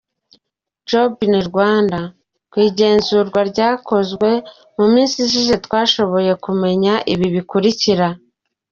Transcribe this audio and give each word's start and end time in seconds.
Job 0.89 1.11
in 1.27 1.35
Rwanda: 1.49 1.99
Ku 2.51 2.57
igenzurwa 2.67 3.39
ryakozwe 3.51 4.29
mu 4.77 4.85
minsi 4.93 5.15
ishize, 5.25 5.55
twashoboye 5.65 6.31
kumenya 6.45 6.93
ibi 7.13 7.27
bikurikira:. 7.35 8.07